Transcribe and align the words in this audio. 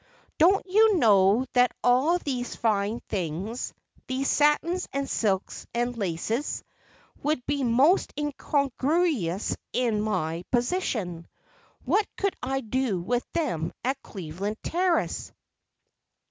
Don't 0.39 0.65
you 0.65 0.97
know 0.97 1.45
that 1.53 1.71
all 1.83 2.17
these 2.17 2.55
fine 2.55 3.01
things 3.01 3.71
these 4.07 4.27
satins 4.27 4.89
and 4.91 5.07
silks 5.07 5.67
and 5.75 5.95
laces 5.95 6.63
would 7.21 7.45
be 7.45 7.61
most 7.63 8.11
incongruous 8.17 9.55
in 9.73 10.01
my 10.01 10.43
position? 10.49 11.27
What 11.85 12.07
could 12.17 12.35
I 12.41 12.61
do 12.61 12.99
with 12.99 13.31
them 13.33 13.71
at 13.83 14.01
Cleveland 14.01 14.57
Terrace?" 14.63 15.31